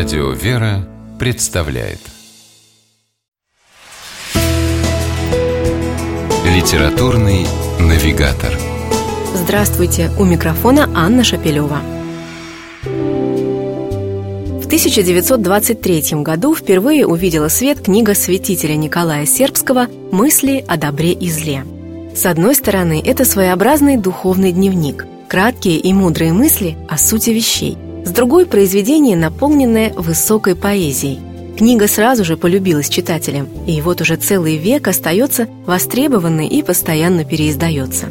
Радио 0.00 0.30
«Вера» 0.30 0.88
представляет 1.18 1.98
Литературный 6.46 7.46
навигатор 7.78 8.50
Здравствуйте! 9.34 10.10
У 10.18 10.24
микрофона 10.24 10.88
Анна 10.94 11.22
Шапилева. 11.22 11.80
В 14.62 14.64
1923 14.64 16.22
году 16.22 16.54
впервые 16.54 17.06
увидела 17.06 17.48
свет 17.48 17.82
книга 17.82 18.14
святителя 18.14 18.76
Николая 18.76 19.26
Сербского 19.26 19.86
«Мысли 20.10 20.64
о 20.66 20.78
добре 20.78 21.12
и 21.12 21.28
зле». 21.28 21.66
С 22.14 22.24
одной 22.24 22.54
стороны, 22.54 23.02
это 23.04 23.26
своеобразный 23.26 23.98
духовный 23.98 24.52
дневник, 24.52 25.04
краткие 25.28 25.76
и 25.76 25.92
мудрые 25.92 26.32
мысли 26.32 26.78
о 26.88 26.96
сути 26.96 27.28
вещей– 27.28 27.76
с 28.10 28.12
другой– 28.12 28.44
произведение, 28.46 29.16
наполненное 29.16 29.92
высокой 29.92 30.56
поэзией. 30.56 31.20
Книга 31.56 31.86
сразу 31.86 32.24
же 32.24 32.36
полюбилась 32.36 32.88
читателям, 32.88 33.48
и 33.68 33.80
вот 33.80 34.00
уже 34.00 34.16
целый 34.16 34.56
век 34.56 34.88
остается 34.88 35.46
востребованной 35.64 36.48
и 36.48 36.60
постоянно 36.64 37.24
переиздается. 37.24 38.06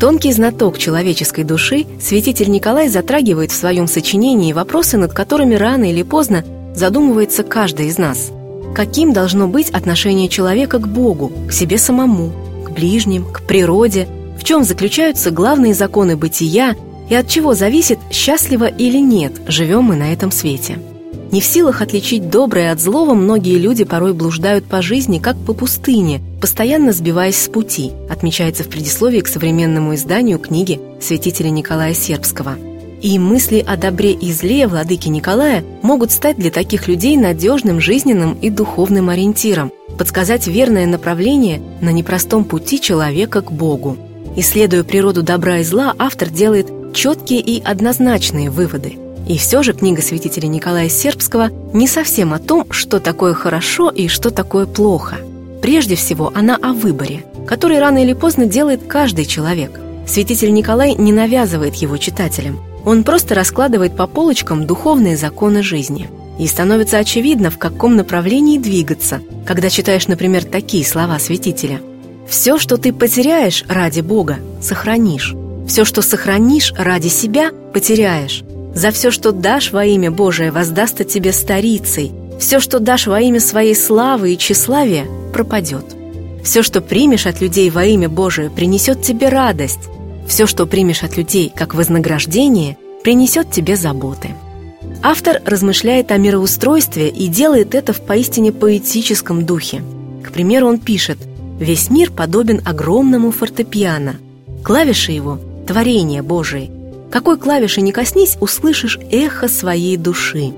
Тонкий 0.00 0.32
знаток 0.32 0.76
человеческой 0.76 1.44
души, 1.44 1.86
святитель 2.00 2.50
Николай 2.50 2.88
затрагивает 2.88 3.52
в 3.52 3.54
своем 3.54 3.86
сочинении 3.86 4.52
вопросы, 4.52 4.96
над 4.96 5.12
которыми 5.12 5.54
рано 5.54 5.88
или 5.88 6.02
поздно 6.02 6.44
задумывается 6.74 7.44
каждый 7.44 7.86
из 7.86 7.96
нас. 7.96 8.32
Каким 8.74 9.12
должно 9.12 9.46
быть 9.46 9.70
отношение 9.70 10.28
человека 10.28 10.80
к 10.80 10.88
Богу, 10.88 11.30
к 11.48 11.52
себе 11.52 11.78
самому, 11.78 12.32
к 12.64 12.72
ближним, 12.72 13.24
к 13.24 13.42
природе, 13.42 14.08
в 14.36 14.42
чем 14.42 14.64
заключаются 14.64 15.30
главные 15.30 15.74
законы 15.74 16.16
бытия 16.16 16.74
и 17.08 17.14
от 17.14 17.28
чего 17.28 17.54
зависит, 17.54 17.98
счастливо 18.10 18.66
или 18.66 18.98
нет, 18.98 19.32
живем 19.46 19.84
мы 19.84 19.96
на 19.96 20.12
этом 20.12 20.30
свете. 20.30 20.78
Не 21.34 21.40
в 21.40 21.44
силах 21.44 21.82
отличить 21.82 22.30
доброе 22.30 22.70
от 22.70 22.80
злого, 22.80 23.14
многие 23.14 23.58
люди 23.58 23.82
порой 23.82 24.12
блуждают 24.12 24.66
по 24.66 24.80
жизни, 24.82 25.18
как 25.18 25.36
по 25.36 25.52
пустыне, 25.52 26.20
постоянно 26.40 26.92
сбиваясь 26.92 27.36
с 27.36 27.48
пути, 27.48 27.90
отмечается 28.08 28.62
в 28.62 28.68
предисловии 28.68 29.18
к 29.18 29.26
современному 29.26 29.96
изданию 29.96 30.38
книги 30.38 30.80
святителя 31.00 31.50
Николая 31.50 31.92
Сербского. 31.92 32.56
И 33.02 33.18
мысли 33.18 33.64
о 33.66 33.76
добре 33.76 34.12
и 34.12 34.32
зле 34.32 34.66
владыки 34.66 35.08
Николая 35.08 35.64
могут 35.82 36.12
стать 36.12 36.36
для 36.36 36.50
таких 36.50 36.86
людей 36.86 37.16
надежным 37.16 37.80
жизненным 37.80 38.38
и 38.40 38.48
духовным 38.48 39.08
ориентиром, 39.08 39.72
подсказать 39.98 40.46
верное 40.46 40.86
направление 40.86 41.60
на 41.80 41.90
непростом 41.90 42.44
пути 42.44 42.80
человека 42.80 43.42
к 43.42 43.50
Богу. 43.50 43.98
Исследуя 44.36 44.84
природу 44.84 45.22
добра 45.22 45.58
и 45.58 45.64
зла, 45.64 45.94
автор 45.98 46.30
делает 46.30 46.70
четкие 46.94 47.40
и 47.40 47.62
однозначные 47.62 48.48
выводы. 48.48 48.98
И 49.28 49.38
все 49.38 49.62
же 49.62 49.72
книга 49.72 50.02
святителя 50.02 50.46
Николая 50.46 50.88
Сербского 50.88 51.50
не 51.72 51.88
совсем 51.88 52.32
о 52.34 52.38
том, 52.38 52.66
что 52.70 53.00
такое 53.00 53.34
хорошо 53.34 53.90
и 53.90 54.08
что 54.08 54.30
такое 54.30 54.66
плохо. 54.66 55.16
Прежде 55.62 55.96
всего, 55.96 56.30
она 56.34 56.56
о 56.56 56.72
выборе, 56.72 57.24
который 57.46 57.78
рано 57.78 58.02
или 58.02 58.12
поздно 58.12 58.46
делает 58.46 58.82
каждый 58.86 59.24
человек. 59.24 59.80
Святитель 60.06 60.52
Николай 60.52 60.94
не 60.94 61.12
навязывает 61.12 61.74
его 61.76 61.96
читателям. 61.96 62.60
Он 62.84 63.02
просто 63.02 63.34
раскладывает 63.34 63.96
по 63.96 64.06
полочкам 64.06 64.66
духовные 64.66 65.16
законы 65.16 65.62
жизни. 65.62 66.08
И 66.38 66.46
становится 66.46 66.98
очевидно, 66.98 67.50
в 67.50 67.58
каком 67.58 67.96
направлении 67.96 68.58
двигаться, 68.58 69.20
когда 69.46 69.70
читаешь, 69.70 70.08
например, 70.08 70.44
такие 70.44 70.84
слова 70.84 71.18
святителя. 71.18 71.80
«Все, 72.28 72.58
что 72.58 72.76
ты 72.76 72.92
потеряешь 72.92 73.64
ради 73.68 74.00
Бога, 74.00 74.38
сохранишь. 74.60 75.34
Все, 75.66 75.84
что 75.84 76.02
сохранишь 76.02 76.72
ради 76.76 77.08
себя, 77.08 77.50
потеряешь. 77.72 78.42
За 78.74 78.90
все, 78.90 79.10
что 79.10 79.32
дашь 79.32 79.72
во 79.72 79.84
имя 79.84 80.10
Божие, 80.10 80.50
воздастся 80.50 81.04
тебе 81.04 81.32
старицей. 81.32 82.12
Все, 82.40 82.60
что 82.60 82.80
дашь 82.80 83.06
во 83.06 83.20
имя 83.20 83.40
своей 83.40 83.74
славы 83.74 84.32
и 84.32 84.38
тщеславия, 84.38 85.06
пропадет. 85.32 85.84
Все, 86.42 86.62
что 86.62 86.80
примешь 86.80 87.26
от 87.26 87.40
людей 87.40 87.70
во 87.70 87.84
имя 87.84 88.08
Божие, 88.08 88.50
принесет 88.50 89.02
тебе 89.02 89.28
радость. 89.28 89.88
Все, 90.26 90.46
что 90.46 90.66
примешь 90.66 91.02
от 91.02 91.16
людей 91.16 91.52
как 91.54 91.74
вознаграждение, 91.74 92.76
принесет 93.02 93.50
тебе 93.50 93.76
заботы. 93.76 94.30
Автор 95.02 95.40
размышляет 95.44 96.10
о 96.10 96.16
мироустройстве 96.16 97.08
и 97.08 97.28
делает 97.28 97.74
это 97.74 97.92
в 97.92 98.00
поистине 98.00 98.52
поэтическом 98.52 99.46
духе. 99.46 99.82
К 100.22 100.32
примеру, 100.32 100.66
он 100.68 100.78
пишет 100.78 101.18
«Весь 101.60 101.90
мир 101.90 102.10
подобен 102.10 102.60
огромному 102.64 103.30
фортепиано. 103.30 104.16
Клавиши 104.64 105.12
его 105.12 105.38
творение 105.64 106.22
Божие. 106.22 106.70
Какой 107.10 107.38
клавиши 107.38 107.80
не 107.80 107.92
коснись, 107.92 108.36
услышишь 108.40 108.98
эхо 109.10 109.48
своей 109.48 109.96
души. 109.96 110.52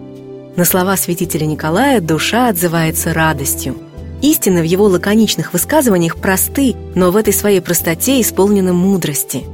На 0.57 0.65
слова 0.65 0.97
святителя 0.97 1.45
Николая 1.45 2.01
душа 2.01 2.49
отзывается 2.49 3.13
радостью. 3.13 3.77
Истины 4.23 4.63
в 4.63 4.65
его 4.65 4.87
лаконичных 4.87 5.53
высказываниях 5.53 6.17
просты, 6.17 6.75
но 6.95 7.11
в 7.11 7.17
этой 7.17 7.35
своей 7.35 7.61
простоте 7.61 8.21
исполнены 8.21 8.73
мудрости. 8.73 9.45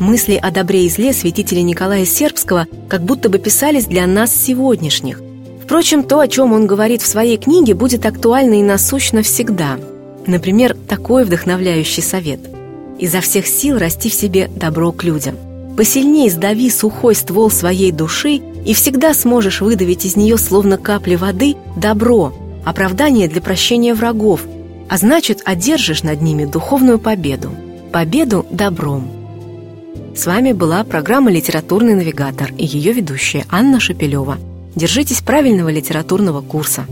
Мысли 0.00 0.34
о 0.34 0.50
добре 0.50 0.86
и 0.86 0.88
зле 0.88 1.12
святителя 1.12 1.62
Николая 1.62 2.04
Сербского 2.04 2.66
как 2.88 3.02
будто 3.02 3.28
бы 3.28 3.38
писались 3.38 3.86
для 3.86 4.06
нас 4.06 4.34
сегодняшних. 4.34 5.20
Впрочем, 5.62 6.02
то, 6.02 6.18
о 6.18 6.28
чем 6.28 6.52
он 6.52 6.66
говорит 6.66 7.02
в 7.02 7.06
своей 7.06 7.36
книге, 7.36 7.74
будет 7.74 8.04
актуально 8.06 8.60
и 8.60 8.62
насущно 8.62 9.22
всегда. 9.22 9.78
Например, 10.26 10.76
такой 10.88 11.24
вдохновляющий 11.24 12.02
совет– 12.02 12.40
изо 12.98 13.20
всех 13.20 13.46
сил 13.46 13.78
расти 13.78 14.10
в 14.10 14.14
себе 14.14 14.50
добро 14.54 14.92
к 14.92 15.04
людям. 15.04 15.36
Посильнее 15.76 16.30
сдави 16.30 16.70
сухой 16.70 17.14
ствол 17.14 17.50
своей 17.50 17.92
души, 17.92 18.40
и 18.64 18.74
всегда 18.74 19.14
сможешь 19.14 19.60
выдавить 19.60 20.04
из 20.04 20.16
нее, 20.16 20.36
словно 20.36 20.76
капли 20.76 21.14
воды, 21.14 21.56
добро, 21.76 22.34
оправдание 22.64 23.28
для 23.28 23.40
прощения 23.40 23.94
врагов, 23.94 24.42
а 24.88 24.98
значит, 24.98 25.40
одержишь 25.44 26.02
над 26.02 26.20
ними 26.20 26.44
духовную 26.44 26.98
победу. 26.98 27.50
Победу 27.92 28.44
добром. 28.50 29.08
С 30.14 30.26
вами 30.26 30.52
была 30.52 30.82
программа 30.84 31.30
«Литературный 31.30 31.94
навигатор» 31.94 32.52
и 32.58 32.66
ее 32.66 32.92
ведущая 32.92 33.46
Анна 33.48 33.78
Шапилева. 33.78 34.36
Держитесь 34.74 35.22
правильного 35.22 35.68
литературного 35.68 36.40
курса. 36.40 36.86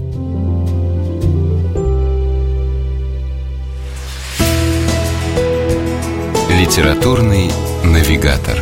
Литературный 6.58 7.50
навигатор. 7.84 8.58